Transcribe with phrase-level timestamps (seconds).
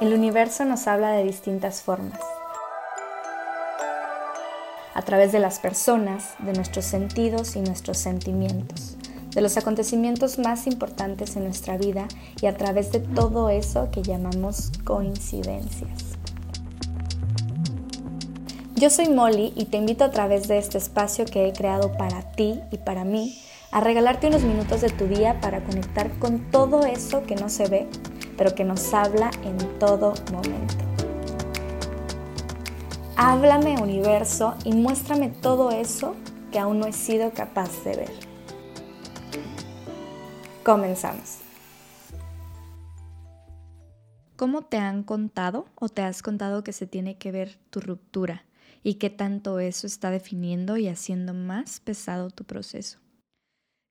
[0.00, 2.20] El universo nos habla de distintas formas.
[4.94, 8.96] A través de las personas, de nuestros sentidos y nuestros sentimientos,
[9.34, 12.06] de los acontecimientos más importantes en nuestra vida
[12.40, 16.04] y a través de todo eso que llamamos coincidencias.
[18.76, 22.22] Yo soy Molly y te invito a través de este espacio que he creado para
[22.22, 23.36] ti y para mí
[23.72, 27.66] a regalarte unos minutos de tu día para conectar con todo eso que no se
[27.66, 27.88] ve
[28.38, 30.76] pero que nos habla en todo momento.
[33.16, 36.14] Háblame universo y muéstrame todo eso
[36.52, 38.12] que aún no he sido capaz de ver.
[40.64, 41.38] Comenzamos.
[44.36, 48.44] ¿Cómo te han contado o te has contado que se tiene que ver tu ruptura
[48.84, 53.00] y qué tanto eso está definiendo y haciendo más pesado tu proceso?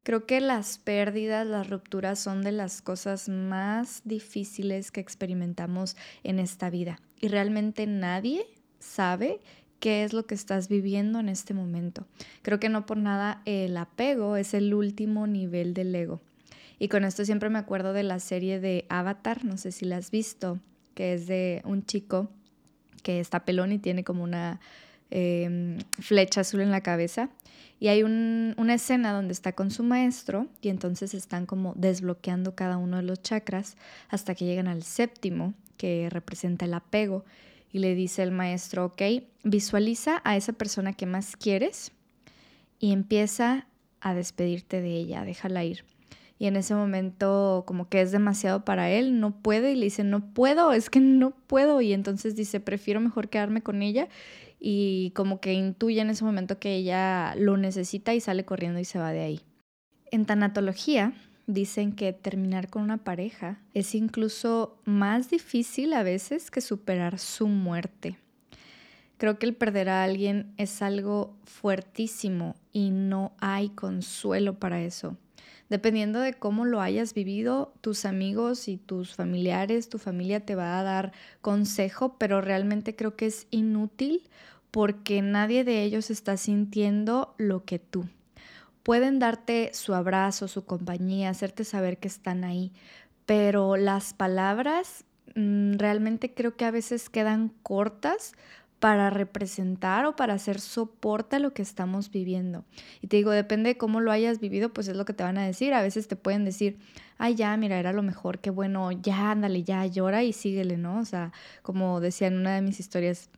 [0.07, 6.39] Creo que las pérdidas, las rupturas son de las cosas más difíciles que experimentamos en
[6.39, 7.01] esta vida.
[7.19, 8.45] Y realmente nadie
[8.79, 9.41] sabe
[9.81, 12.07] qué es lo que estás viviendo en este momento.
[12.41, 16.21] Creo que no por nada el apego es el último nivel del ego.
[16.79, 19.97] Y con esto siempre me acuerdo de la serie de Avatar, no sé si la
[19.97, 20.57] has visto,
[20.95, 22.29] que es de un chico
[23.03, 24.61] que está pelón y tiene como una
[25.09, 27.29] em, flecha azul en la cabeza.
[27.79, 32.77] Y hay una escena donde está con su maestro y entonces están como desbloqueando cada
[32.77, 33.77] uno de los chakras
[34.09, 37.23] hasta que llegan al séptimo, que representa el apego.
[37.71, 39.01] Y le dice el maestro, ok,
[39.43, 41.91] visualiza a esa persona que más quieres
[42.79, 43.67] y empieza
[44.01, 45.83] a despedirte de ella, déjala ir.
[46.39, 50.03] Y en ese momento como que es demasiado para él, no puede y le dice,
[50.03, 51.81] no puedo, es que no puedo.
[51.81, 54.07] Y entonces dice, prefiero mejor quedarme con ella
[54.59, 58.85] y como que intuye en ese momento que ella lo necesita y sale corriendo y
[58.85, 59.41] se va de ahí.
[60.11, 61.13] En tanatología
[61.47, 67.47] dicen que terminar con una pareja es incluso más difícil a veces que superar su
[67.47, 68.17] muerte.
[69.17, 75.17] Creo que el perder a alguien es algo fuertísimo y no hay consuelo para eso.
[75.69, 80.79] Dependiendo de cómo lo hayas vivido, tus amigos y tus familiares, tu familia te va
[80.79, 81.11] a dar
[81.41, 84.29] consejo, pero realmente creo que es inútil
[84.71, 88.07] porque nadie de ellos está sintiendo lo que tú.
[88.83, 92.71] Pueden darte su abrazo, su compañía, hacerte saber que están ahí,
[93.25, 95.03] pero las palabras
[95.35, 98.33] mm, realmente creo que a veces quedan cortas
[98.79, 102.63] para representar o para hacer soporte a lo que estamos viviendo.
[103.01, 105.37] Y te digo, depende de cómo lo hayas vivido, pues es lo que te van
[105.37, 105.73] a decir.
[105.73, 106.77] A veces te pueden decir,
[107.17, 110.99] ay, ya, mira, era lo mejor, qué bueno, ya, ándale, ya, llora y síguele, ¿no?
[110.99, 111.31] O sea,
[111.63, 113.29] como decía en una de mis historias,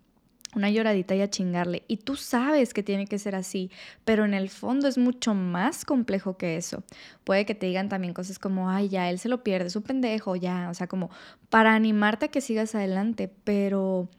[0.56, 1.84] una lloradita y a chingarle.
[1.88, 3.70] Y tú sabes que tiene que ser así,
[4.04, 6.84] pero en el fondo es mucho más complejo que eso.
[7.24, 9.84] Puede que te digan también cosas como, ay, ya, él se lo pierde, es un
[9.84, 11.10] pendejo, ya, o sea, como
[11.50, 14.10] para animarte a que sigas adelante, pero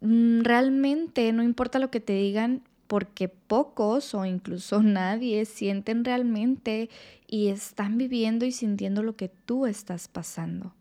[0.00, 6.90] realmente no importa lo que te digan porque pocos o incluso nadie sienten realmente
[7.26, 10.74] y están viviendo y sintiendo lo que tú estás pasando.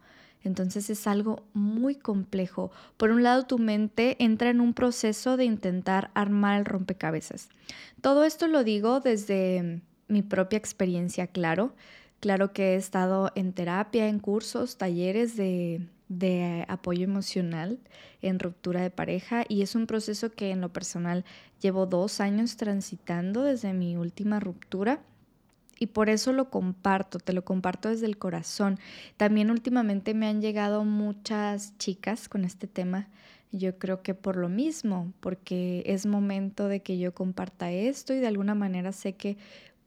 [0.44, 2.72] Entonces es algo muy complejo.
[2.98, 7.50] Por un lado, tu mente entra en un proceso de intentar armar el rompecabezas.
[8.02, 11.76] Todo esto lo digo desde mi propia experiencia, claro.
[12.22, 17.80] Claro que he estado en terapia, en cursos, talleres de de apoyo emocional
[18.22, 21.24] en ruptura de pareja y es un proceso que en lo personal
[21.62, 25.02] llevo dos años transitando desde mi última ruptura
[25.80, 28.80] y por eso lo comparto, te lo comparto desde el corazón.
[29.16, 33.08] También últimamente me han llegado muchas chicas con este tema,
[33.52, 38.20] yo creo que por lo mismo, porque es momento de que yo comparta esto y
[38.20, 39.38] de alguna manera sé que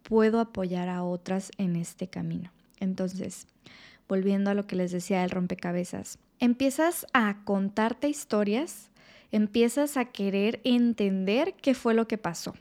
[0.02, 2.50] puedo apoyar a otras en este camino.
[2.80, 3.46] Entonces,
[4.12, 8.90] volviendo a lo que les decía del rompecabezas, empiezas a contarte historias,
[9.30, 12.52] empiezas a querer entender qué fue lo que pasó.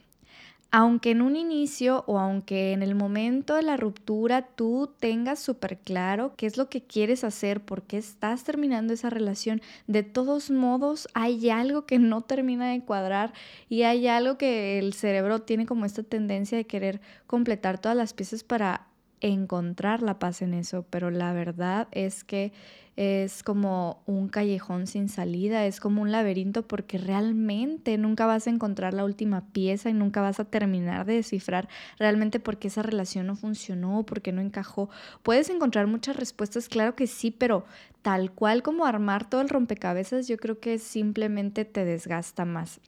[0.70, 5.76] Aunque en un inicio o aunque en el momento de la ruptura tú tengas súper
[5.76, 10.50] claro qué es lo que quieres hacer, por qué estás terminando esa relación, de todos
[10.50, 13.34] modos hay algo que no termina de cuadrar
[13.68, 18.14] y hay algo que el cerebro tiene como esta tendencia de querer completar todas las
[18.14, 18.86] piezas para
[19.22, 22.52] encontrar la paz en eso, pero la verdad es que
[22.96, 28.50] es como un callejón sin salida, es como un laberinto porque realmente nunca vas a
[28.50, 32.82] encontrar la última pieza y nunca vas a terminar de descifrar realmente por qué esa
[32.82, 34.90] relación no funcionó, por qué no encajó.
[35.22, 37.64] Puedes encontrar muchas respuestas, claro que sí, pero
[38.02, 42.80] tal cual como armar todo el rompecabezas, yo creo que simplemente te desgasta más.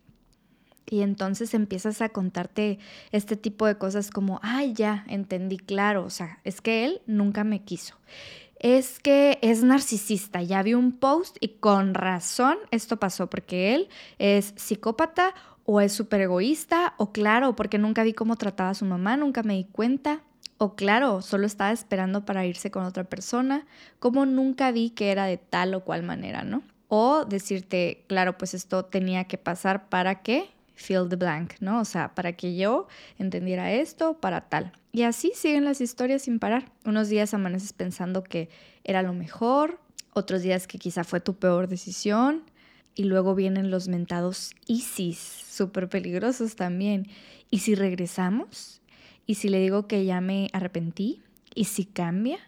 [0.88, 2.78] Y entonces empiezas a contarte
[3.10, 7.44] este tipo de cosas como, ay, ya, entendí claro, o sea, es que él nunca
[7.44, 7.96] me quiso.
[8.60, 10.42] es que es narcisista.
[10.42, 13.88] Ya vi un post y con razón esto pasó porque él
[14.18, 15.34] es psicópata
[15.66, 19.42] o es súper egoísta o claro, porque nunca vi cómo trataba a su mamá, nunca
[19.42, 20.22] me di cuenta.
[20.56, 23.66] O claro, solo estaba esperando para irse con otra persona,
[23.98, 26.62] como nunca vi que era de tal o cual manera, ¿no?
[26.88, 31.80] O decirte, claro, pues esto tenía que pasar para que fill the blank, ¿no?
[31.80, 32.86] O sea, para que yo
[33.18, 34.72] entendiera esto, para tal.
[34.92, 36.70] Y así siguen las historias sin parar.
[36.84, 38.48] Unos días amaneces pensando que
[38.84, 39.80] era lo mejor,
[40.12, 42.44] otros días que quizá fue tu peor decisión,
[42.94, 47.08] y luego vienen los mentados ISIS, súper peligrosos también.
[47.50, 48.80] ¿Y si regresamos?
[49.26, 51.22] ¿Y si le digo que ya me arrepentí?
[51.54, 52.38] ¿Y si cambia?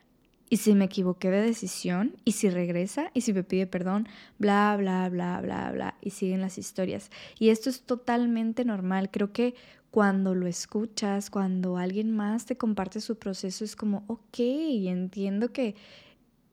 [0.48, 2.16] ¿Y si me equivoqué de decisión?
[2.24, 3.10] ¿Y si regresa?
[3.14, 4.08] ¿Y si me pide perdón?
[4.38, 5.96] Bla, bla, bla, bla, bla.
[6.00, 7.10] Y siguen las historias.
[7.38, 9.10] Y esto es totalmente normal.
[9.10, 9.54] Creo que
[9.90, 15.74] cuando lo escuchas, cuando alguien más te comparte su proceso, es como, ok, entiendo que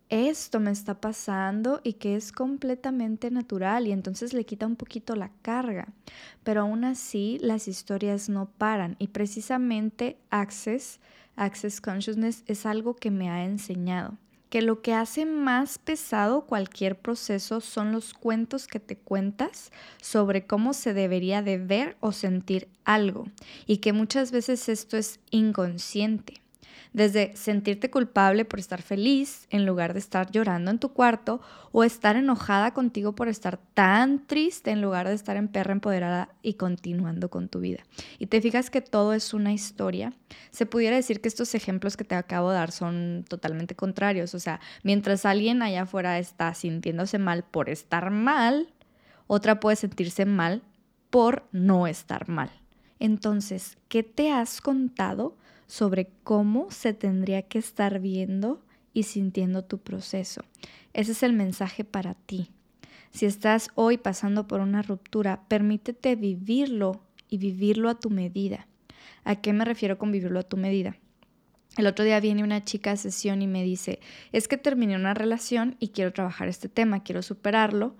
[0.09, 5.15] esto me está pasando y que es completamente natural y entonces le quita un poquito
[5.15, 5.87] la carga.
[6.43, 10.99] Pero aún así las historias no paran y precisamente Access,
[11.35, 14.17] Access Consciousness es algo que me ha enseñado
[14.53, 20.45] que lo que hace más pesado cualquier proceso son los cuentos que te cuentas sobre
[20.45, 23.25] cómo se debería de ver o sentir algo
[23.65, 26.42] y que muchas veces esto es inconsciente
[26.93, 31.41] desde sentirte culpable por estar feliz en lugar de estar llorando en tu cuarto
[31.71, 36.29] o estar enojada contigo por estar tan triste en lugar de estar en perra empoderada
[36.41, 37.83] y continuando con tu vida.
[38.19, 40.13] Y te fijas que todo es una historia.
[40.51, 44.35] Se pudiera decir que estos ejemplos que te acabo de dar son totalmente contrarios.
[44.35, 48.71] O sea, mientras alguien allá afuera está sintiéndose mal por estar mal,
[49.27, 50.61] otra puede sentirse mal
[51.09, 52.51] por no estar mal.
[53.03, 55.35] Entonces, ¿qué te has contado
[55.67, 58.61] sobre cómo se tendría que estar viendo
[58.93, 60.43] y sintiendo tu proceso.
[60.93, 62.51] Ese es el mensaje para ti.
[63.11, 68.67] Si estás hoy pasando por una ruptura, permítete vivirlo y vivirlo a tu medida.
[69.23, 70.95] ¿A qué me refiero con vivirlo a tu medida?
[71.75, 73.99] El otro día viene una chica a sesión y me dice,
[74.31, 77.95] es que terminé una relación y quiero trabajar este tema, quiero superarlo,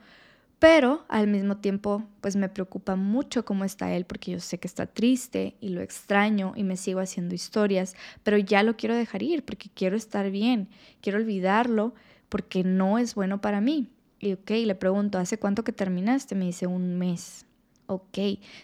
[0.63, 4.68] pero al mismo tiempo pues me preocupa mucho cómo está él porque yo sé que
[4.69, 9.24] está triste y lo extraño y me sigo haciendo historias, pero ya lo quiero dejar
[9.24, 10.69] ir porque quiero estar bien,
[11.01, 11.94] quiero olvidarlo
[12.30, 13.89] porque no es bueno para mí.
[14.21, 16.33] Y ok, le pregunto, ¿hace cuánto que terminaste?
[16.33, 17.45] Me dice un mes.
[17.88, 18.19] Ok,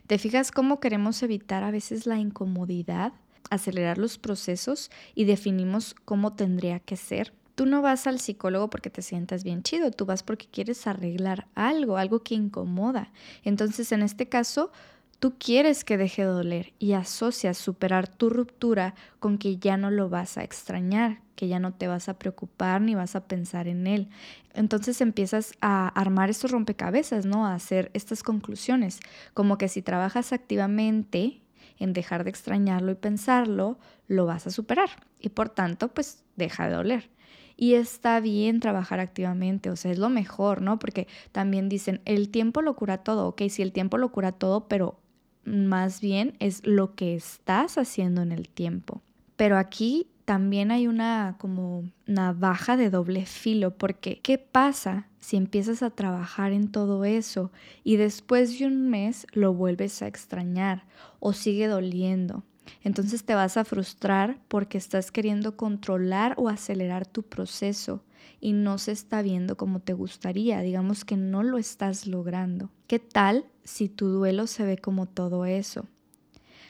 [0.07, 3.11] ¿te fijas cómo queremos evitar a veces la incomodidad,
[3.49, 7.33] acelerar los procesos y definimos cómo tendría que ser?
[7.59, 11.49] Tú no vas al psicólogo porque te sientas bien chido, tú vas porque quieres arreglar
[11.55, 13.11] algo, algo que incomoda.
[13.43, 14.71] Entonces, en este caso,
[15.19, 19.91] tú quieres que deje de doler y asocias superar tu ruptura con que ya no
[19.91, 23.67] lo vas a extrañar, que ya no te vas a preocupar ni vas a pensar
[23.67, 24.07] en él.
[24.53, 27.45] Entonces empiezas a armar estos rompecabezas, ¿no?
[27.45, 29.01] A hacer estas conclusiones,
[29.33, 31.41] como que si trabajas activamente
[31.77, 36.69] en dejar de extrañarlo y pensarlo, lo vas a superar y por tanto, pues deja
[36.69, 37.18] de doler.
[37.61, 40.79] Y está bien trabajar activamente, o sea, es lo mejor, ¿no?
[40.79, 44.69] Porque también dicen, el tiempo lo cura todo, ok, sí, el tiempo lo cura todo,
[44.69, 45.01] pero
[45.43, 49.01] más bien es lo que estás haciendo en el tiempo.
[49.35, 55.83] Pero aquí también hay una como navaja de doble filo, porque ¿qué pasa si empiezas
[55.83, 57.51] a trabajar en todo eso
[57.83, 60.85] y después de un mes lo vuelves a extrañar
[61.19, 62.45] o sigue doliendo?
[62.83, 68.03] Entonces te vas a frustrar porque estás queriendo controlar o acelerar tu proceso
[68.41, 72.69] y no se está viendo como te gustaría, digamos que no lo estás logrando.
[72.87, 75.85] ¿Qué tal si tu duelo se ve como todo eso?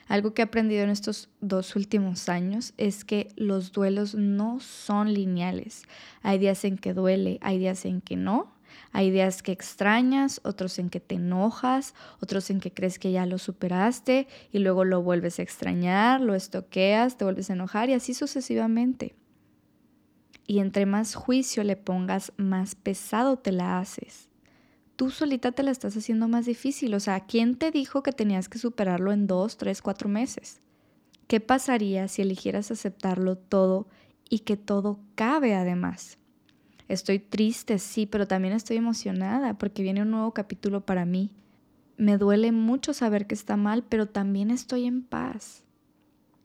[0.07, 5.13] Algo que he aprendido en estos dos últimos años es que los duelos no son
[5.13, 5.83] lineales.
[6.23, 8.51] Hay días en que duele, hay días en que no,
[8.91, 13.25] hay días que extrañas, otros en que te enojas, otros en que crees que ya
[13.25, 17.93] lo superaste y luego lo vuelves a extrañar, lo estoqueas, te vuelves a enojar y
[17.93, 19.15] así sucesivamente.
[20.47, 24.29] Y entre más juicio le pongas, más pesado te la haces.
[24.95, 26.93] Tú solita te la estás haciendo más difícil.
[26.95, 30.59] O sea, ¿quién te dijo que tenías que superarlo en dos, tres, cuatro meses?
[31.27, 33.87] ¿Qué pasaría si eligieras aceptarlo todo
[34.29, 36.17] y que todo cabe además?
[36.89, 41.29] Estoy triste, sí, pero también estoy emocionada porque viene un nuevo capítulo para mí.
[41.97, 45.63] Me duele mucho saber que está mal, pero también estoy en paz.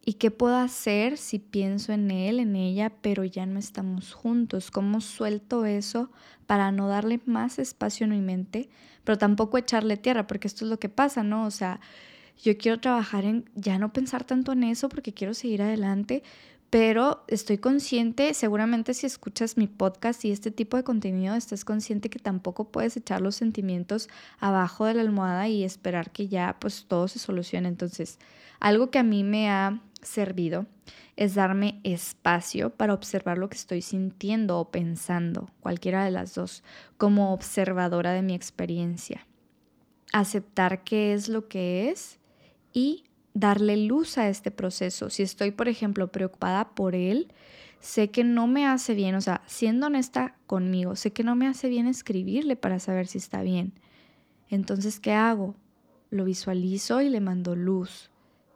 [0.04, 4.70] ¿Y qué puedo hacer si pienso en él, en ella, pero ya no estamos juntos?
[4.70, 6.10] ¿Cómo suelto eso
[6.46, 8.68] para no darle más espacio en mi mente,
[9.02, 10.26] pero tampoco echarle tierra?
[10.26, 11.46] Porque esto es lo que pasa, ¿no?
[11.46, 11.80] O sea,
[12.42, 16.22] yo quiero trabajar en ya no pensar tanto en eso porque quiero seguir adelante,
[16.74, 22.10] pero estoy consciente, seguramente si escuchas mi podcast y este tipo de contenido, estás consciente
[22.10, 24.08] que tampoco puedes echar los sentimientos
[24.40, 27.68] abajo de la almohada y esperar que ya pues todo se solucione.
[27.68, 28.18] Entonces,
[28.58, 30.66] algo que a mí me ha servido
[31.14, 36.64] es darme espacio para observar lo que estoy sintiendo o pensando, cualquiera de las dos,
[36.96, 39.28] como observadora de mi experiencia.
[40.12, 42.18] Aceptar qué es lo que es
[42.72, 43.04] y
[43.34, 45.10] darle luz a este proceso.
[45.10, 47.32] Si estoy, por ejemplo, preocupada por él,
[47.80, 51.48] sé que no me hace bien, o sea, siendo honesta conmigo, sé que no me
[51.48, 53.72] hace bien escribirle para saber si está bien.
[54.48, 55.54] Entonces, ¿qué hago?
[56.10, 58.10] Lo visualizo y le mando luz.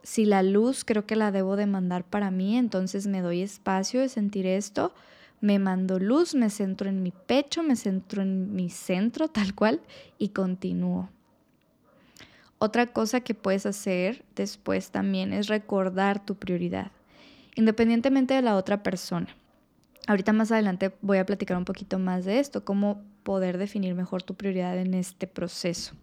[0.04, 4.00] Si la luz creo que la debo de mandar para mí, entonces me doy espacio
[4.00, 4.94] de sentir esto,
[5.40, 9.80] me mando luz, me centro en mi pecho, me centro en mi centro tal cual
[10.18, 11.10] y continúo.
[12.58, 16.90] Otra cosa que puedes hacer después también es recordar tu prioridad,
[17.54, 19.28] independientemente de la otra persona.
[20.08, 24.22] Ahorita más adelante voy a platicar un poquito más de esto, cómo poder definir mejor
[24.22, 25.94] tu prioridad en este proceso.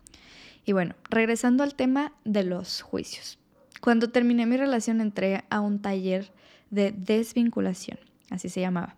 [0.64, 3.38] Y bueno, regresando al tema de los juicios.
[3.82, 6.32] Cuando terminé mi relación entré a un taller
[6.70, 8.96] de desvinculación, así se llamaba,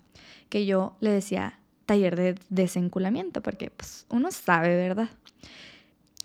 [0.50, 5.10] que yo le decía taller de desenculamiento, porque pues uno sabe, ¿verdad?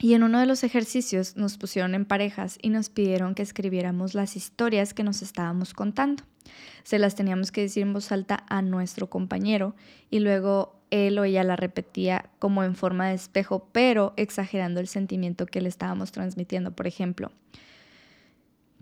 [0.02, 4.14] Y en uno de los ejercicios nos pusieron en parejas y nos pidieron que escribiéramos
[4.14, 6.24] las historias que nos estábamos contando.
[6.82, 9.76] Se las teníamos que decir en voz alta a nuestro compañero
[10.10, 14.88] y luego él o ella la repetía como en forma de espejo, pero exagerando el
[14.88, 16.72] sentimiento que le estábamos transmitiendo.
[16.72, 17.30] Por ejemplo,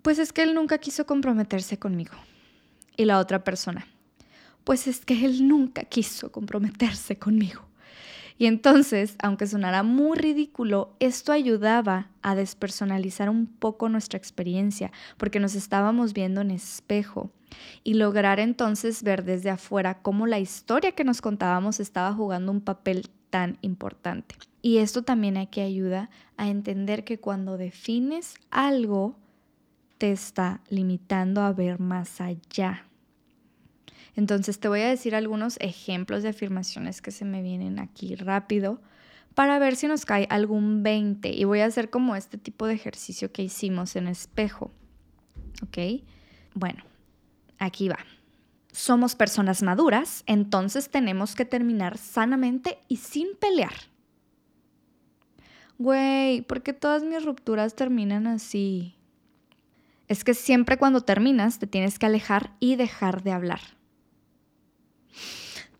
[0.00, 2.14] pues es que él nunca quiso comprometerse conmigo.
[2.96, 3.86] Y la otra persona,
[4.64, 7.69] pues es que él nunca quiso comprometerse conmigo.
[8.40, 15.40] Y entonces, aunque sonara muy ridículo, esto ayudaba a despersonalizar un poco nuestra experiencia, porque
[15.40, 17.30] nos estábamos viendo en espejo
[17.84, 22.62] y lograr entonces ver desde afuera cómo la historia que nos contábamos estaba jugando un
[22.62, 24.36] papel tan importante.
[24.62, 29.16] Y esto también hay que ayuda a entender que cuando defines algo,
[29.98, 32.86] te está limitando a ver más allá.
[34.20, 38.78] Entonces te voy a decir algunos ejemplos de afirmaciones que se me vienen aquí rápido
[39.34, 42.74] para ver si nos cae algún 20 y voy a hacer como este tipo de
[42.74, 44.72] ejercicio que hicimos en espejo.
[45.62, 46.02] ¿Ok?
[46.52, 46.84] Bueno,
[47.58, 47.96] aquí va.
[48.72, 53.72] Somos personas maduras, entonces tenemos que terminar sanamente y sin pelear.
[55.78, 58.96] Güey, ¿por qué todas mis rupturas terminan así?
[60.08, 63.79] Es que siempre cuando terminas te tienes que alejar y dejar de hablar.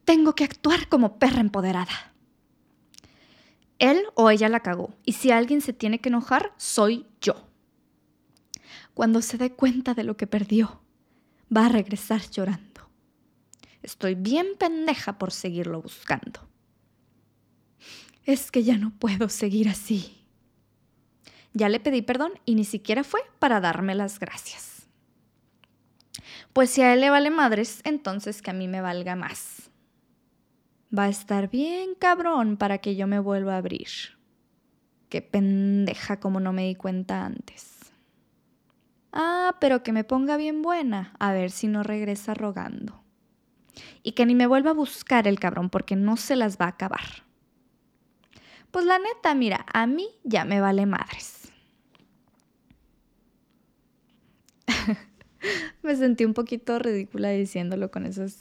[0.05, 2.13] Tengo que actuar como perra empoderada.
[3.79, 7.49] Él o ella la cagó, y si alguien se tiene que enojar, soy yo.
[8.95, 10.83] Cuando se dé cuenta de lo que perdió,
[11.55, 12.91] va a regresar llorando.
[13.83, 16.49] Estoy bien pendeja por seguirlo buscando.
[18.25, 20.27] Es que ya no puedo seguir así.
[21.53, 24.70] Ya le pedí perdón y ni siquiera fue para darme las gracias.
[26.53, 29.71] Pues si a él le vale madres, entonces que a mí me valga más
[30.97, 33.89] va a estar bien cabrón para que yo me vuelva a abrir.
[35.09, 37.93] Qué pendeja como no me di cuenta antes.
[39.13, 43.03] Ah, pero que me ponga bien buena, a ver si no regresa rogando.
[44.03, 46.71] Y que ni me vuelva a buscar el cabrón porque no se las va a
[46.71, 47.25] acabar.
[48.71, 51.53] Pues la neta, mira, a mí ya me vale madres.
[55.83, 58.41] me sentí un poquito ridícula diciéndolo con esos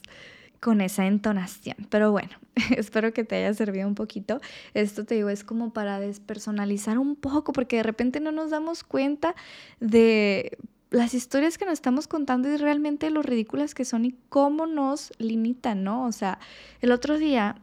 [0.60, 1.76] con esa entonación.
[1.88, 2.30] Pero bueno,
[2.76, 4.40] espero que te haya servido un poquito.
[4.74, 8.84] Esto te digo, es como para despersonalizar un poco, porque de repente no nos damos
[8.84, 9.34] cuenta
[9.80, 10.58] de
[10.90, 15.12] las historias que nos estamos contando y realmente lo ridículas que son y cómo nos
[15.18, 16.04] limitan, ¿no?
[16.04, 16.38] O sea,
[16.80, 17.56] el otro día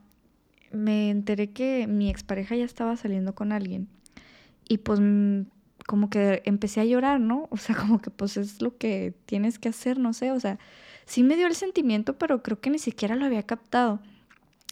[0.71, 3.87] me enteré que mi expareja ya estaba saliendo con alguien
[4.67, 4.99] y pues
[5.87, 7.47] como que empecé a llorar, ¿no?
[7.49, 10.59] O sea, como que pues es lo que tienes que hacer, no sé, o sea,
[11.07, 13.99] sí me dio el sentimiento, pero creo que ni siquiera lo había captado.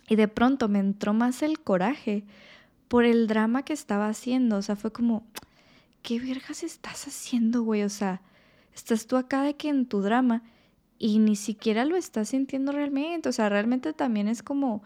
[0.08, 2.26] Y de pronto me entró más el coraje
[2.88, 4.58] por el drama que estaba haciendo.
[4.58, 5.26] O sea, fue como,
[6.04, 7.82] ¿qué vergas estás haciendo, güey?
[7.82, 8.22] O sea,
[8.76, 10.44] estás tú acá de que en tu drama
[11.00, 13.30] y ni siquiera lo estás sintiendo realmente.
[13.30, 14.84] O sea, realmente también es como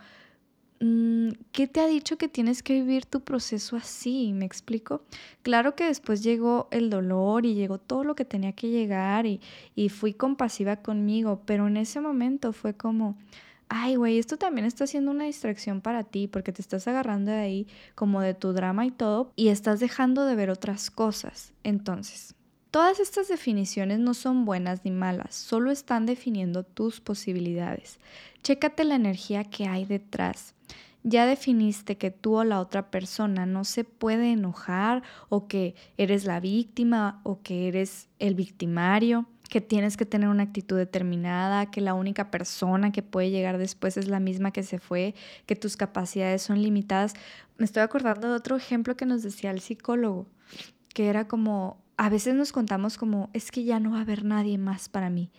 [1.52, 4.32] ¿qué te ha dicho que tienes que vivir tu proceso así?
[4.34, 5.04] ¿Me explico?
[5.42, 9.42] Claro que después llegó el dolor y llegó todo lo que tenía que llegar y,
[9.76, 13.18] y fui compasiva conmigo, pero en ese momento fue como,
[13.68, 17.40] ay, güey, esto también está siendo una distracción para ti porque te estás agarrando de
[17.40, 21.54] ahí como de tu drama y todo y estás dejando de ver otras cosas.
[21.64, 22.36] Entonces,
[22.72, 28.00] Todas estas definiciones no son buenas ni malas, solo están definiendo tus posibilidades.
[28.44, 30.54] Chécate la energía que hay detrás.
[31.04, 36.26] Ya definiste que tú o la otra persona no se puede enojar o que eres
[36.26, 41.82] la víctima o que eres el victimario que tienes que tener una actitud determinada, que
[41.82, 45.16] la única persona que puede llegar después es la misma que se fue,
[45.48, 47.16] que tus capacidades son limitadas.
[47.58, 50.28] Me estoy acordando de otro ejemplo que nos decía el psicólogo,
[50.94, 54.24] que era como, a veces nos contamos como, es que ya no va a haber
[54.24, 55.32] nadie más para mí.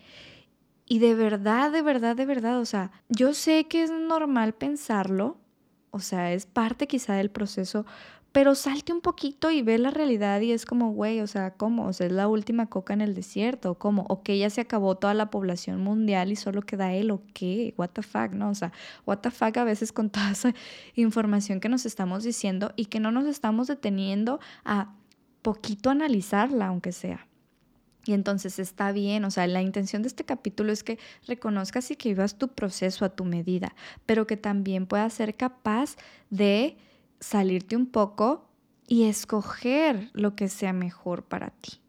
[0.87, 5.39] Y de verdad, de verdad, de verdad, o sea, yo sé que es normal pensarlo,
[5.91, 7.87] o sea, es parte quizá del proceso,
[8.33, 11.87] pero salte un poquito y ve la realidad y es como, güey, o sea, ¿cómo?
[11.87, 14.07] O sea, es la última coca en el desierto, ¿cómo?
[14.09, 17.75] O que ya se acabó toda la población mundial y solo queda él, ¿o qué?
[17.77, 18.51] What the fuck, ¿no?
[18.51, 18.73] O sea,
[19.05, 20.55] what the fuck a veces con toda esa
[20.95, 24.95] información que nos estamos diciendo y que no nos estamos deteniendo a
[25.43, 27.27] poquito analizarla, aunque sea.
[28.07, 31.97] Y entonces está bien, o sea, la intención de este capítulo es que reconozcas y
[31.97, 33.75] que vivas tu proceso a tu medida,
[34.07, 35.97] pero que también puedas ser capaz
[36.31, 36.79] de
[37.21, 38.49] salirte un poco
[38.87, 41.81] y escoger lo que sea mejor para ti.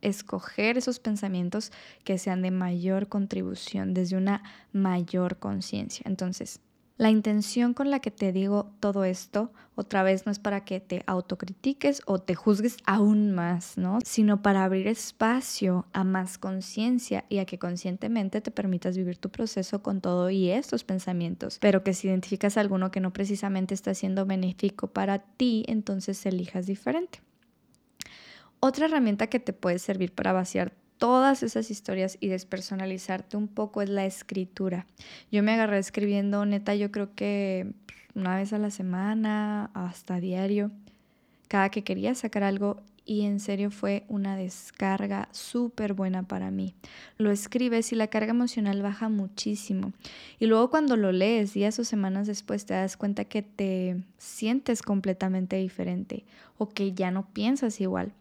[0.00, 1.70] Escoger esos pensamientos
[2.02, 4.42] que sean de mayor contribución desde una
[4.72, 6.02] mayor conciencia.
[6.06, 6.60] Entonces,
[6.96, 10.80] la intención con la que te digo todo esto, otra vez, no es para que
[10.80, 13.98] te autocritiques o te juzgues aún más, ¿no?
[14.04, 19.30] Sino para abrir espacio a más conciencia y a que conscientemente te permitas vivir tu
[19.30, 21.58] proceso con todo y estos pensamientos.
[21.60, 26.66] Pero que si identificas alguno que no precisamente está siendo benéfico para ti, entonces elijas
[26.66, 27.20] diferente.
[28.60, 30.72] Otra herramienta que te puede servir para vaciar
[31.02, 34.86] todas esas historias y despersonalizarte un poco es la escritura.
[35.32, 37.72] Yo me agarré escribiendo, neta, yo creo que
[38.14, 40.70] una vez a la semana, hasta diario,
[41.48, 46.72] cada que quería sacar algo y en serio fue una descarga súper buena para mí.
[47.18, 49.92] Lo escribes y la carga emocional baja muchísimo.
[50.38, 54.82] Y luego cuando lo lees días o semanas después te das cuenta que te sientes
[54.82, 56.24] completamente diferente
[56.58, 58.12] o que ya no piensas igual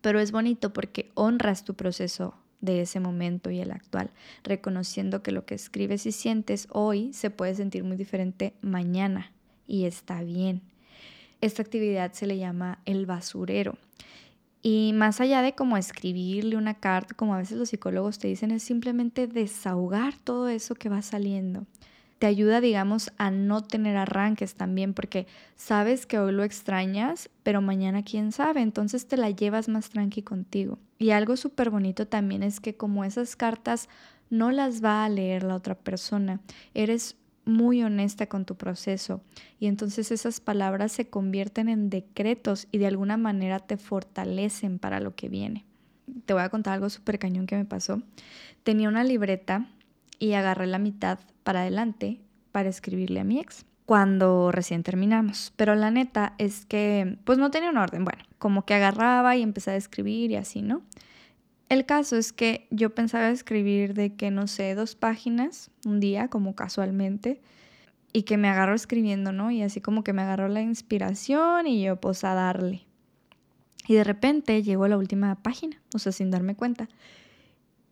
[0.00, 4.10] pero es bonito porque honras tu proceso de ese momento y el actual,
[4.42, 9.32] reconociendo que lo que escribes y sientes hoy se puede sentir muy diferente mañana
[9.66, 10.62] y está bien.
[11.40, 13.78] Esta actividad se le llama el basurero.
[14.60, 18.50] Y más allá de como escribirle una carta, como a veces los psicólogos te dicen,
[18.50, 21.64] es simplemente desahogar todo eso que va saliendo
[22.18, 25.26] te ayuda, digamos, a no tener arranques también, porque
[25.56, 30.22] sabes que hoy lo extrañas, pero mañana quién sabe, entonces te la llevas más tranqui
[30.22, 30.78] contigo.
[30.98, 33.88] Y algo súper bonito también es que como esas cartas
[34.30, 36.40] no las va a leer la otra persona,
[36.74, 39.22] eres muy honesta con tu proceso
[39.58, 45.00] y entonces esas palabras se convierten en decretos y de alguna manera te fortalecen para
[45.00, 45.64] lo que viene.
[46.26, 48.02] Te voy a contar algo súper cañón que me pasó.
[48.64, 49.66] Tenía una libreta
[50.18, 52.20] y agarré la mitad para adelante
[52.52, 55.52] para escribirle a mi ex cuando recién terminamos.
[55.56, 58.04] Pero la neta es que pues no tenía un orden.
[58.04, 60.82] Bueno, como que agarraba y empecé a escribir y así, ¿no?
[61.68, 66.28] El caso es que yo pensaba escribir de que, no sé, dos páginas un día,
[66.28, 67.42] como casualmente,
[68.12, 69.50] y que me agarró escribiendo, ¿no?
[69.50, 72.86] Y así como que me agarró la inspiración y yo pues a darle.
[73.86, 76.88] Y de repente llegó la última página, o sea, sin darme cuenta.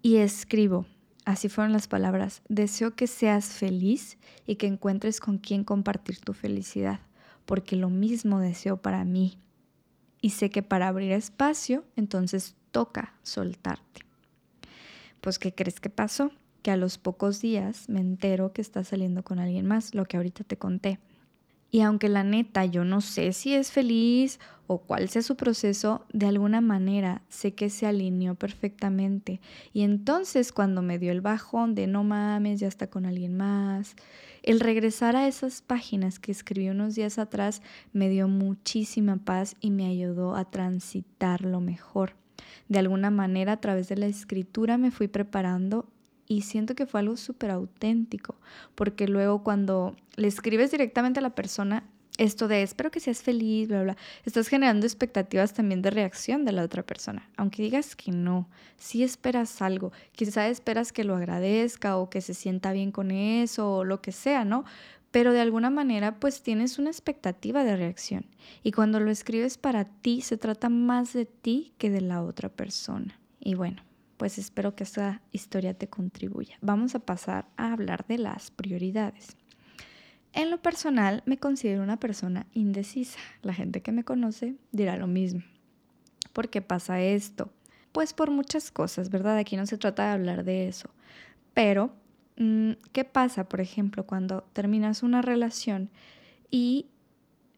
[0.02, 0.86] Y escribo,
[1.26, 2.40] Así fueron las palabras.
[2.48, 7.00] Deseo que seas feliz y que encuentres con quien compartir tu felicidad,
[7.46, 9.36] porque lo mismo deseo para mí.
[10.22, 14.02] Y sé que para abrir espacio, entonces toca soltarte.
[15.20, 16.30] Pues, ¿qué crees que pasó?
[16.62, 20.18] Que a los pocos días me entero que estás saliendo con alguien más, lo que
[20.18, 21.00] ahorita te conté.
[21.76, 26.06] Y aunque la neta yo no sé si es feliz o cuál sea su proceso,
[26.10, 29.42] de alguna manera sé que se alineó perfectamente.
[29.74, 33.94] Y entonces cuando me dio el bajón de no mames, ya está con alguien más,
[34.42, 37.60] el regresar a esas páginas que escribí unos días atrás
[37.92, 42.14] me dio muchísima paz y me ayudó a transitarlo mejor.
[42.70, 45.90] De alguna manera a través de la escritura me fui preparando
[46.26, 48.36] y siento que fue algo súper auténtico,
[48.74, 51.84] porque luego cuando le escribes directamente a la persona,
[52.18, 56.52] esto de espero que seas feliz, bla, bla, estás generando expectativas también de reacción de
[56.52, 57.28] la otra persona.
[57.36, 62.34] Aunque digas que no, si esperas algo, quizás esperas que lo agradezca o que se
[62.34, 64.64] sienta bien con eso o lo que sea, ¿no?
[65.10, 68.26] Pero de alguna manera pues tienes una expectativa de reacción.
[68.62, 72.48] Y cuando lo escribes para ti, se trata más de ti que de la otra
[72.48, 73.18] persona.
[73.40, 73.82] Y bueno,
[74.16, 76.56] pues espero que esta historia te contribuya.
[76.60, 79.36] Vamos a pasar a hablar de las prioridades.
[80.32, 83.18] En lo personal, me considero una persona indecisa.
[83.42, 85.42] La gente que me conoce dirá lo mismo.
[86.32, 87.50] ¿Por qué pasa esto?
[87.96, 89.38] pues por muchas cosas, ¿verdad?
[89.38, 90.90] Aquí no se trata de hablar de eso.
[91.54, 91.94] Pero,
[92.36, 95.88] mm, ¿qué pasa, por ejemplo, cuando terminas una relación
[96.50, 96.90] y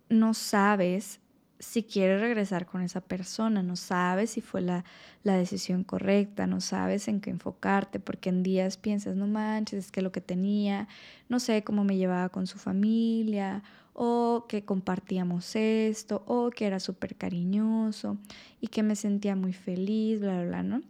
[0.09, 1.19] no sabes
[1.59, 4.85] si quieres regresar con esa persona, no sabes si fue la,
[5.25, 9.91] la, decisión correcta, no sabes en qué enfocarte, porque en días piensas, no manches, es
[9.91, 10.89] que lo que tenía,
[11.29, 13.63] no sé cómo me llevaba con su familia,
[14.01, 18.17] o que compartíamos esto, o que era súper cariñoso
[18.61, 20.83] y que me sentía muy feliz, bla, bla, ¿no?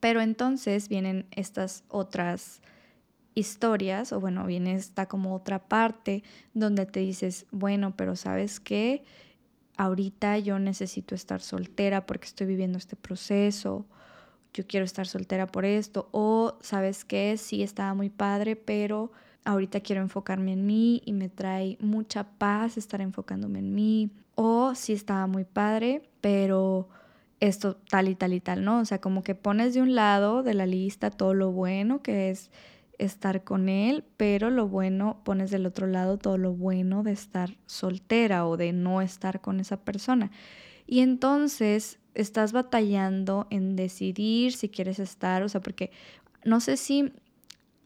[0.00, 2.62] Pero entonces vienen estas otras
[3.34, 6.22] historias, o bueno, viene esta como otra parte
[6.54, 9.04] donde te dices, bueno, pero ¿sabes qué?
[9.76, 13.86] Ahorita yo necesito estar soltera porque estoy viviendo este proceso,
[14.52, 17.36] yo quiero estar soltera por esto, o ¿sabes qué?
[17.36, 19.10] Sí, estaba muy padre, pero
[19.44, 24.10] ahorita quiero enfocarme en mí y me trae mucha paz estar enfocándome en mí.
[24.36, 26.88] O si estaba muy padre, pero
[27.40, 28.80] esto tal y tal y tal, ¿no?
[28.80, 32.30] O sea, como que pones de un lado de la lista todo lo bueno que
[32.30, 32.50] es
[32.98, 37.56] estar con él, pero lo bueno, pones del otro lado todo lo bueno de estar
[37.66, 40.30] soltera o de no estar con esa persona.
[40.86, 45.90] Y entonces estás batallando en decidir si quieres estar, o sea, porque
[46.44, 47.12] no sé si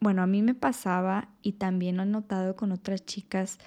[0.00, 3.58] bueno, a mí me pasaba y también he notado con otras chicas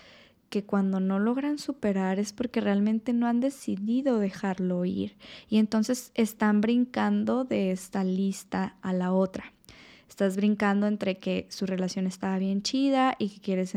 [0.49, 5.15] que cuando no logran superar es porque realmente no han decidido dejarlo ir
[5.49, 9.53] y entonces están brincando de esta lista a la otra.
[10.11, 13.73] Estás brincando entre que su relación estaba bien chida y que quieres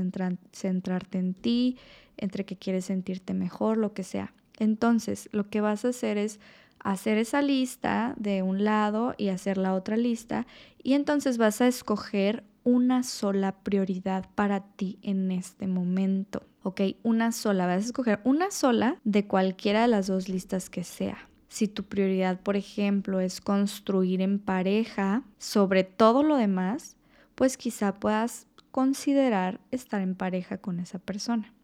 [0.53, 1.79] centrarte en ti,
[2.17, 4.35] entre que quieres sentirte mejor, lo que sea.
[4.59, 6.41] Entonces, lo que vas a hacer es
[6.81, 10.45] hacer esa lista de un lado y hacer la otra lista
[10.83, 16.43] y entonces vas a escoger una sola prioridad para ti en este momento.
[16.65, 16.81] ¿Ok?
[17.05, 17.67] Una sola.
[17.67, 21.29] Vas a escoger una sola de cualquiera de las dos listas que sea.
[21.55, 26.97] Si tu prioridad, por ejemplo, es construir en pareja sobre todo lo demás,
[27.37, 31.55] pues quizá puedas considerar estar en pareja con esa persona.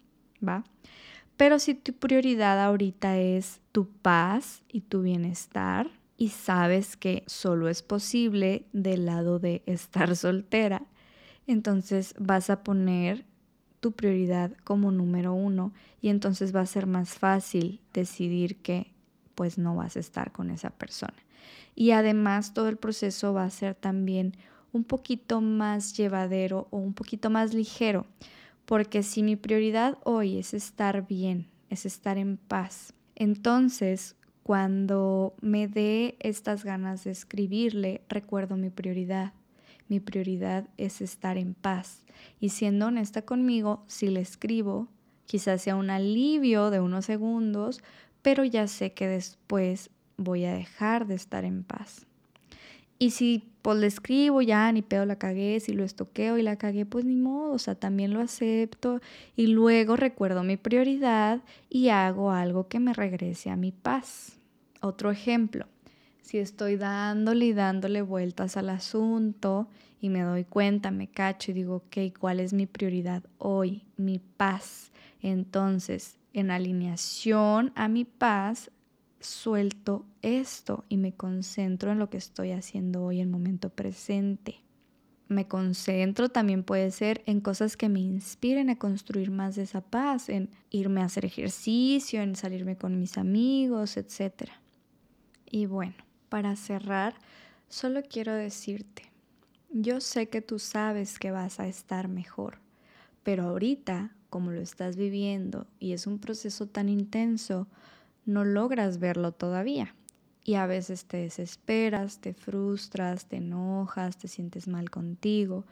[0.49, 0.63] ¿Va?
[1.37, 7.69] Pero si tu prioridad ahorita es tu paz y tu bienestar y sabes que solo
[7.69, 10.87] es posible del lado de estar soltera,
[11.49, 13.25] entonces vas a poner
[13.81, 18.93] tu prioridad como número uno y entonces va a ser más fácil decidir que
[19.41, 21.17] pues no vas a estar con esa persona.
[21.75, 24.37] Y además todo el proceso va a ser también
[24.71, 28.05] un poquito más llevadero o un poquito más ligero
[28.67, 35.69] porque si mi prioridad hoy es estar bien, es estar en paz, entonces cuando me
[35.69, 39.33] dé estas ganas de escribirle, recuerdo mi prioridad.
[39.89, 42.05] Mi prioridad es estar en paz.
[42.41, 44.89] Y siendo honesta conmigo, si le escribo,
[45.27, 47.81] quizás sea un alivio de unos segundos,
[48.23, 52.07] pero ya sé que después voy a dejar de estar en paz.
[52.99, 56.57] Y si pues le escribo, ya ni pedo la cagué, si lo estoqueo y la
[56.57, 59.01] cagué, pues ni modo, o sea, también lo acepto
[59.37, 64.39] y luego recuerdo mi prioridad y hago algo que me regrese a mi paz.
[64.83, 65.67] Otro ejemplo,
[66.23, 69.69] si estoy dándole y dándole vueltas al asunto
[70.01, 73.83] y me doy cuenta, me cacho y digo, ok, ¿cuál es mi prioridad hoy?
[73.97, 74.93] Mi paz.
[75.23, 78.71] Entonces, en alineación a mi paz,
[79.21, 84.61] suelto esto y me concentro en lo que estoy haciendo hoy, en momento presente.
[85.29, 90.29] Me concentro también puede ser en cosas que me inspiren a construir más esa paz,
[90.29, 94.51] en irme a hacer ejercicio, en salirme con mis amigos, etc.
[95.49, 95.95] Y bueno,
[96.29, 97.15] para cerrar,
[97.69, 99.05] solo quiero decirte,
[99.71, 102.59] yo sé que tú sabes que vas a estar mejor,
[103.23, 107.67] pero ahorita, como lo estás viviendo y es un proceso tan intenso,
[108.25, 109.95] no logras verlo todavía.
[110.45, 115.67] Y a veces te desesperas, te frustras, te enojas, te sientes mal contigo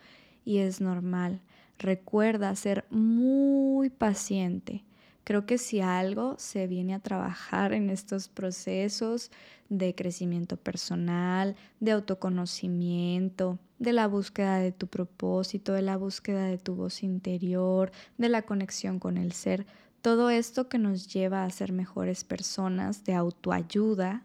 [0.44, 1.40] y es normal.
[1.78, 4.84] Recuerda ser muy paciente.
[5.24, 9.30] Creo que si algo se viene a trabajar en estos procesos
[9.68, 16.58] de crecimiento personal, de autoconocimiento, de la búsqueda de tu propósito, de la búsqueda de
[16.58, 19.66] tu voz interior, de la conexión con el ser,
[20.02, 24.24] todo esto que nos lleva a ser mejores personas de autoayuda,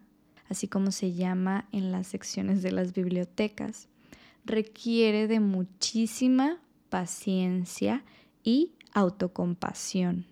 [0.49, 3.87] así como se llama en las secciones de las bibliotecas,
[4.45, 8.03] requiere de muchísima paciencia
[8.43, 10.27] y autocompasión.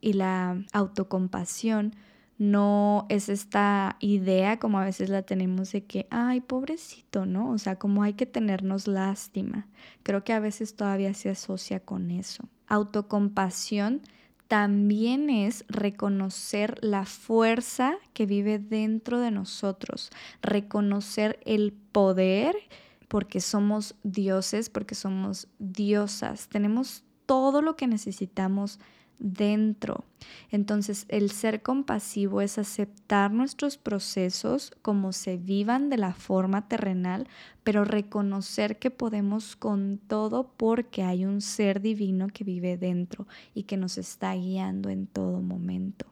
[0.00, 1.94] Y la autocompasión
[2.38, 7.50] no es esta idea como a veces la tenemos de que, ay, pobrecito, ¿no?
[7.50, 9.66] O sea, como hay que tenernos lástima.
[10.02, 12.44] Creo que a veces todavía se asocia con eso.
[12.66, 14.02] Autocompasión
[14.48, 20.10] también es reconocer la fuerza que vive dentro de nosotros,
[20.42, 22.56] reconocer el poder
[23.08, 28.78] porque somos dioses, porque somos diosas, tenemos todo lo que necesitamos
[29.18, 30.04] dentro.
[30.50, 37.28] Entonces, el ser compasivo es aceptar nuestros procesos como se vivan de la forma terrenal,
[37.64, 43.64] pero reconocer que podemos con todo porque hay un ser divino que vive dentro y
[43.64, 46.06] que nos está guiando en todo momento.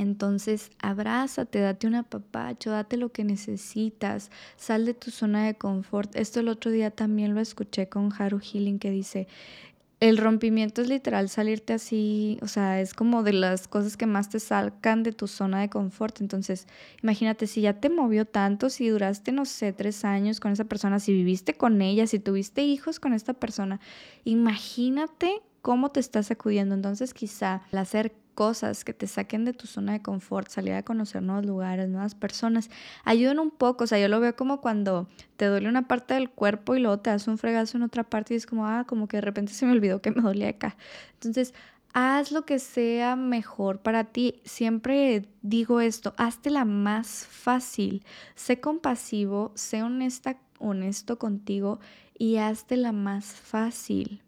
[0.00, 6.16] Entonces, abrázate, date un apapacho, date lo que necesitas, sal de tu zona de confort.
[6.16, 9.28] Esto el otro día también lo escuché con Haru Healing que dice,
[10.00, 14.30] el rompimiento es literal salirte así, o sea, es como de las cosas que más
[14.30, 16.22] te sacan de tu zona de confort.
[16.22, 16.66] Entonces,
[17.02, 21.00] imagínate si ya te movió tanto, si duraste, no sé, tres años con esa persona,
[21.00, 23.78] si viviste con ella, si tuviste hijos con esta persona,
[24.24, 26.74] imagínate cómo te estás sacudiendo.
[26.74, 30.82] Entonces, quizá el hacer cosas que te saquen de tu zona de confort, salir a
[30.82, 32.70] conocer nuevos lugares, nuevas personas,
[33.04, 33.84] ayudan un poco.
[33.84, 36.98] O sea, yo lo veo como cuando te duele una parte del cuerpo y luego
[37.00, 39.52] te das un fregazo en otra parte y es como, ah, como que de repente
[39.52, 40.76] se me olvidó que me dolía acá.
[41.14, 41.54] Entonces,
[41.92, 44.40] haz lo que sea mejor para ti.
[44.44, 48.04] Siempre digo esto, hazte la más fácil.
[48.34, 51.80] Sé compasivo, sé honesta, honesto contigo
[52.18, 54.22] y hazte la más fácil.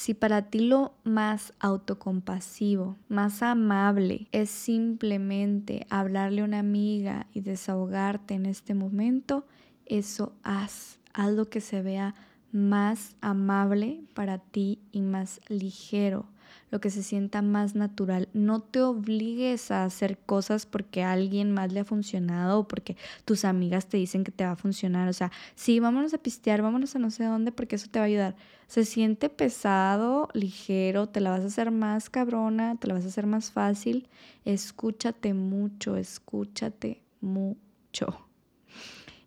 [0.00, 7.42] Si para ti lo más autocompasivo, más amable es simplemente hablarle a una amiga y
[7.42, 9.46] desahogarte en este momento,
[9.84, 10.98] eso haz.
[11.12, 12.14] Haz lo que se vea
[12.50, 16.24] más amable para ti y más ligero
[16.70, 18.28] lo que se sienta más natural.
[18.32, 22.96] No te obligues a hacer cosas porque a alguien más le ha funcionado o porque
[23.24, 25.08] tus amigas te dicen que te va a funcionar.
[25.08, 28.04] O sea, sí, vámonos a pistear, vámonos a no sé dónde porque eso te va
[28.04, 28.36] a ayudar.
[28.66, 33.08] Se siente pesado, ligero, te la vas a hacer más cabrona, te la vas a
[33.08, 34.08] hacer más fácil.
[34.44, 38.26] Escúchate mucho, escúchate mucho.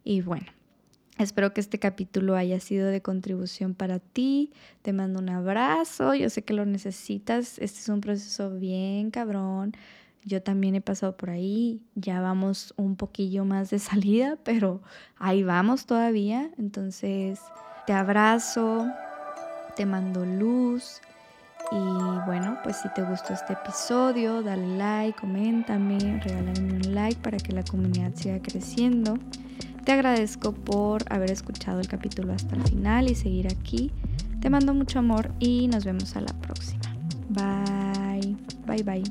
[0.05, 0.47] Y bueno,
[1.19, 4.51] Espero que este capítulo haya sido de contribución para ti.
[4.81, 6.15] Te mando un abrazo.
[6.15, 7.59] Yo sé que lo necesitas.
[7.59, 9.73] Este es un proceso bien cabrón.
[10.25, 11.81] Yo también he pasado por ahí.
[11.93, 14.81] Ya vamos un poquillo más de salida, pero
[15.17, 16.49] ahí vamos todavía.
[16.57, 17.39] Entonces,
[17.85, 18.87] te abrazo.
[19.75, 20.99] Te mando luz.
[21.71, 27.37] Y bueno, pues si te gustó este episodio, dale like, coméntame, regálame un like para
[27.37, 29.17] que la comunidad siga creciendo.
[29.83, 33.91] Te agradezco por haber escuchado el capítulo hasta el final y seguir aquí.
[34.39, 36.83] Te mando mucho amor y nos vemos a la próxima.
[37.29, 39.03] Bye, bye, bye.